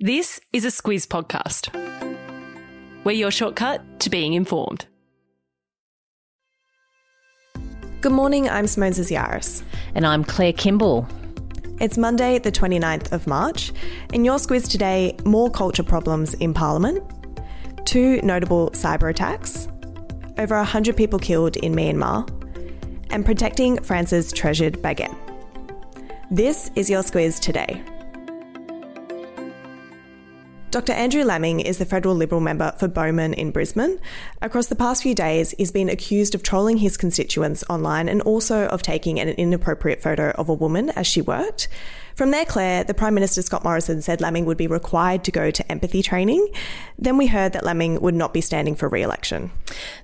[0.00, 1.74] This is a Squiz podcast.
[3.02, 4.86] We're your shortcut to being informed.
[8.00, 9.64] Good morning, I'm Simone Yaris.
[9.96, 11.08] And I'm Claire Kimball.
[11.80, 13.72] It's Monday, the 29th of March.
[14.12, 17.02] In your Squiz today, more culture problems in Parliament,
[17.84, 19.66] two notable cyber attacks,
[20.38, 22.24] over 100 people killed in Myanmar,
[23.10, 25.18] and protecting France's treasured baguette.
[26.30, 27.82] This is your Squiz today.
[30.70, 30.92] Dr.
[30.92, 33.98] Andrew Laming is the federal Liberal member for Bowman in Brisbane.
[34.42, 38.66] Across the past few days, he's been accused of trolling his constituents online and also
[38.66, 41.68] of taking an inappropriate photo of a woman as she worked.
[42.18, 45.52] From there, Claire, the Prime Minister Scott Morrison said Laming would be required to go
[45.52, 46.48] to empathy training.
[46.98, 49.52] Then we heard that Laming would not be standing for re election.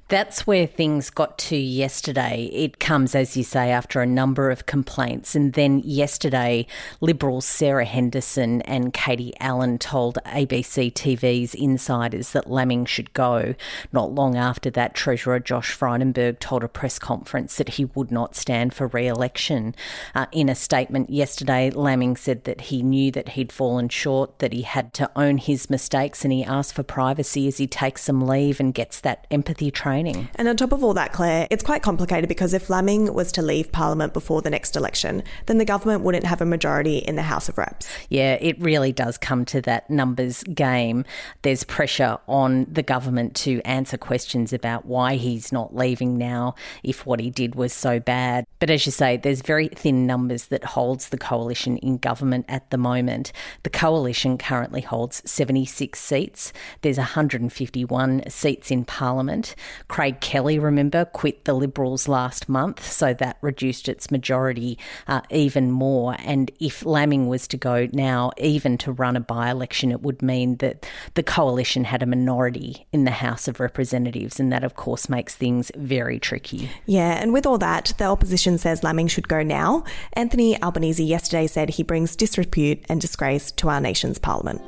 [0.09, 2.51] That's where things got to yesterday.
[2.53, 5.35] It comes, as you say, after a number of complaints.
[5.35, 6.69] And then yesterday,
[7.01, 13.57] Liberals Sarah Henderson and Katie Allen told ABC TV's insiders that Laming should go.
[13.93, 18.37] Not long after that, Treasurer Josh Frydenberg told a press conference that he would not
[18.37, 19.75] stand for re election.
[20.15, 21.71] Uh, in a statement yesterday,
[22.05, 25.71] Laming said that he knew that he'd fallen short, that he had to own his
[25.71, 29.71] mistakes, and he asked for privacy as he takes some leave and gets that empathy
[29.71, 30.29] training.
[30.35, 33.43] And on top of all that, Claire, it's quite complicated because if Laming was to
[33.43, 37.23] leave Parliament before the next election, then the government wouldn't have a majority in the
[37.23, 37.89] House of Reps.
[38.11, 41.07] Yeah, it really does come to that numbers game.
[41.41, 47.07] There's pressure on the government to answer questions about why he's not leaving now if
[47.07, 48.45] what he did was so bad.
[48.59, 52.71] But as you say, there's very thin numbers that holds the coalition in government at
[52.71, 53.33] the moment.
[53.63, 56.53] The coalition currently holds 76 seats.
[56.83, 59.55] There's 151 seats in Parliament.
[59.89, 65.71] Craig Kelly, remember, quit the Liberals last month, so that reduced its majority uh, even
[65.71, 66.17] more.
[66.21, 70.23] And if Laming was to go now, even to run a by election, it would
[70.23, 74.75] mean that the coalition had a minority in the House of Representatives, and that, of
[74.75, 76.71] course, makes things very tricky.
[76.87, 79.85] Yeah, and with all that, the opposition says Laming should go now.
[80.13, 84.63] Anthony Albanese yesterday said he brings disrepute and disgrace to our nation's parliament.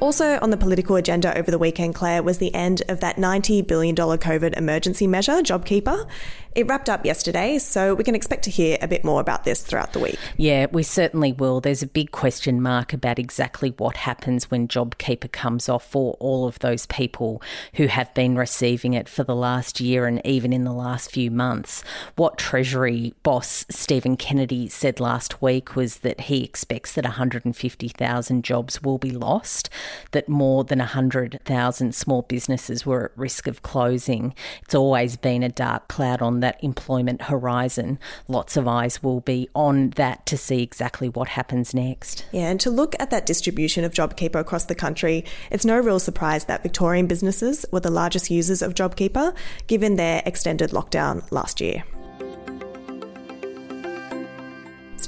[0.00, 3.66] Also on the political agenda over the weekend, Claire, was the end of that $90
[3.66, 6.08] billion COVID emergency measure, JobKeeper.
[6.54, 9.62] It wrapped up yesterday, so we can expect to hear a bit more about this
[9.62, 10.18] throughout the week.
[10.36, 11.60] Yeah, we certainly will.
[11.60, 16.46] There's a big question mark about exactly what happens when JobKeeper comes off for all
[16.46, 17.42] of those people
[17.74, 21.30] who have been receiving it for the last year and even in the last few
[21.30, 21.84] months.
[22.16, 28.82] What Treasury boss Stephen Kennedy said last week was that he expects that 150,000 jobs
[28.82, 29.70] will be lost,
[30.12, 34.34] that more than 100,000 small businesses were at risk of closing.
[34.62, 39.20] It's always been a dark cloud on that that employment horizon, lots of eyes will
[39.20, 42.24] be on that to see exactly what happens next.
[42.32, 45.98] Yeah, and to look at that distribution of JobKeeper across the country, it's no real
[45.98, 51.60] surprise that Victorian businesses were the largest users of JobKeeper given their extended lockdown last
[51.60, 51.84] year.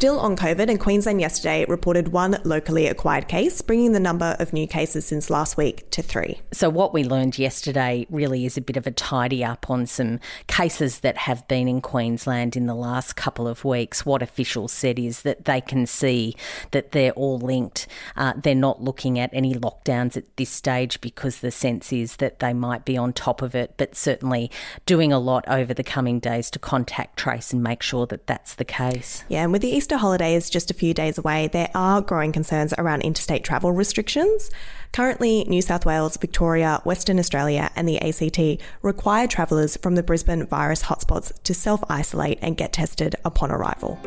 [0.00, 4.54] Still on COVID, and Queensland yesterday reported one locally acquired case, bringing the number of
[4.54, 6.40] new cases since last week to three.
[6.52, 10.18] So, what we learned yesterday really is a bit of a tidy up on some
[10.46, 14.06] cases that have been in Queensland in the last couple of weeks.
[14.06, 16.34] What officials said is that they can see
[16.70, 17.86] that they're all linked.
[18.16, 22.38] Uh, they're not looking at any lockdowns at this stage because the sense is that
[22.38, 24.50] they might be on top of it, but certainly
[24.86, 28.54] doing a lot over the coming days to contact trace and make sure that that's
[28.54, 29.24] the case.
[29.28, 32.00] Yeah, and with the Easter Easter holiday is just a few days away, there are
[32.00, 34.48] growing concerns around interstate travel restrictions.
[34.92, 40.46] Currently, New South Wales, Victoria, Western Australia, and the ACT require travellers from the Brisbane
[40.46, 43.98] virus hotspots to self isolate and get tested upon arrival.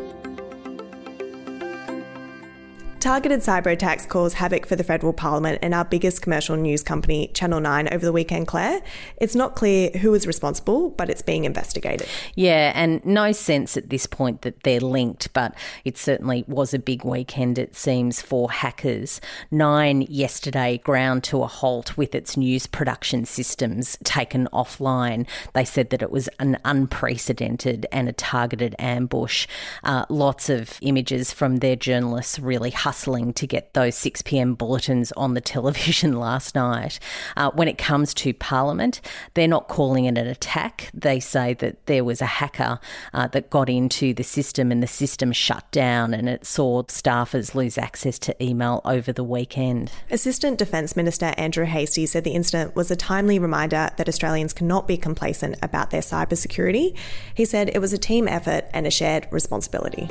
[3.03, 7.28] Targeted cyber attacks cause havoc for the federal parliament and our biggest commercial news company,
[7.34, 8.81] Channel 9, over the weekend, Claire.
[9.18, 12.08] It's not clear who is responsible, but it's being investigated.
[12.36, 15.53] Yeah, and no sense at this point that they're linked, but
[15.84, 19.19] it certainly was a big weekend, it seems, for hackers.
[19.51, 25.28] Nine yesterday ground to a halt with its news production systems taken offline.
[25.51, 29.45] They said that it was an unprecedented and a targeted ambush.
[29.83, 35.12] Uh, lots of images from their journalists really hustling to get those 6 pm bulletins
[35.13, 37.00] on the television last night.
[37.36, 39.01] Uh, when it comes to Parliament,
[39.34, 40.90] they're not calling it an attack.
[40.94, 42.80] They say that there was a hacker
[43.13, 47.56] uh, that got into the system and the system shut down and it saw staffers
[47.56, 49.92] lose access to email over the weekend.
[50.10, 54.88] Assistant Defence Minister Andrew Hastie said the incident was a timely reminder that Australians cannot
[54.88, 56.95] be complacent about their cybersecurity.
[57.34, 60.10] He said it was a team effort and a shared responsibility.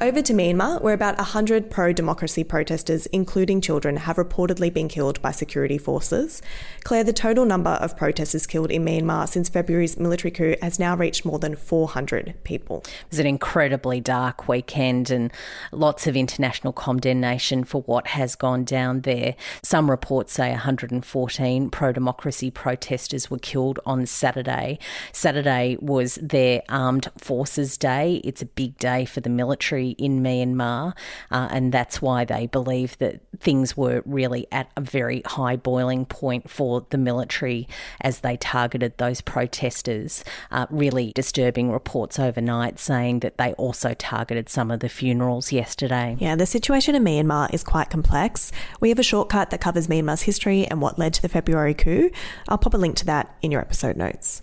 [0.00, 5.20] Over to Myanmar, where about 100 pro democracy protesters, including children, have reportedly been killed
[5.20, 6.40] by security forces.
[6.84, 10.96] Claire, the total number of protesters killed in Myanmar since February's military coup has now
[10.96, 12.84] reached more than 400 people.
[12.84, 15.32] It was an incredibly dark weekend and
[15.72, 19.34] lots of international condemnation for what has gone down there.
[19.64, 24.78] Some reports say 114 pro democracy protesters were killed on Saturday.
[25.12, 28.20] Saturday was their Armed Forces Day.
[28.22, 30.96] It's a big day for the military in Myanmar,
[31.30, 36.04] uh, and that's why they believe that things were really at a very high boiling
[36.04, 37.68] point for the military
[38.00, 40.24] as they targeted those protesters.
[40.50, 46.16] Uh, really disturbing reports overnight saying that they also targeted some of the funerals yesterday.
[46.18, 48.52] Yeah, the situation in Myanmar is quite complex.
[48.80, 52.10] We have a shortcut that covers Myanmar's history and what led to the February coup.
[52.48, 54.42] I'll pop a link to that in your episode notes.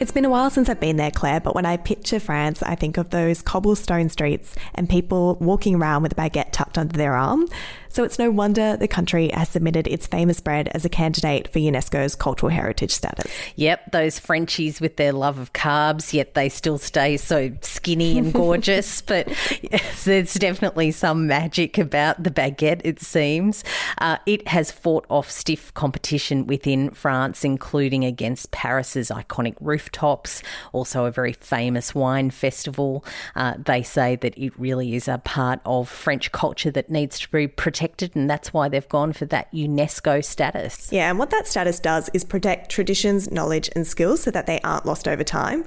[0.00, 2.74] It's been a while since I've been there, Claire, but when I picture France, I
[2.74, 7.12] think of those cobblestone streets and people walking around with a baguette tucked under their
[7.12, 7.46] arm.
[7.90, 11.58] So it's no wonder the country has submitted its famous bread as a candidate for
[11.58, 13.30] UNESCO's cultural heritage status.
[13.56, 17.50] Yep, those Frenchies with their love of carbs, yet they still stay so
[17.80, 19.00] skinny and gorgeous.
[19.00, 19.28] but
[19.62, 23.64] yes, there's definitely some magic about the baguette, it seems.
[23.98, 30.42] Uh, it has fought off stiff competition within France, including against Paris's iconic rooftops,
[30.72, 33.02] also a very famous wine festival.
[33.34, 37.28] Uh, they say that it really is a part of French culture that needs to
[37.30, 40.90] be protected and that's why they've gone for that UNESCO status.
[40.92, 44.60] Yeah, and what that status does is protect traditions, knowledge, and skills so that they
[44.60, 45.64] aren't lost over time.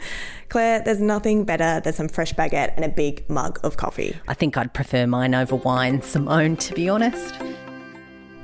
[0.49, 4.15] Claire, there's nothing better than some fresh baguette and a big mug of coffee.
[4.27, 7.35] I think I'd prefer mine over wine, Simone, to be honest.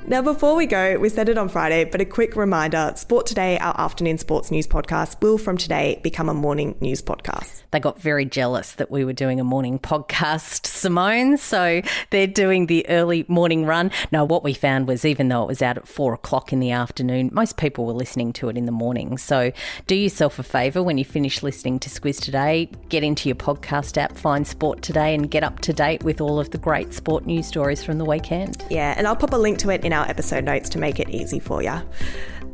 [0.06, 3.58] Now, before we go, we said it on Friday, but a quick reminder Sport Today,
[3.58, 7.62] our afternoon sports news podcast, will from today become a morning news podcast.
[7.70, 11.36] They got very jealous that we were doing a morning podcast, Simone.
[11.36, 13.92] So they're doing the early morning run.
[14.10, 16.72] Now, what we found was even though it was out at four o'clock in the
[16.72, 19.16] afternoon, most people were listening to it in the morning.
[19.18, 19.52] So
[19.86, 23.96] do yourself a favour when you finish listening to Squiz Today, get into your podcast
[23.96, 27.26] app, find Sport Today, and get up to date with all of the great sport
[27.26, 28.64] news stories from the weekend.
[28.70, 31.10] Yeah, and I'll pop a link to it in our episode notes to make it
[31.10, 31.74] easy for you.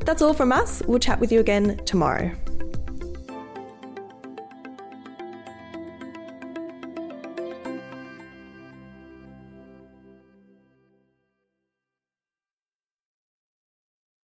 [0.06, 0.82] That's all from us.
[0.86, 2.32] We'll chat with you again tomorrow.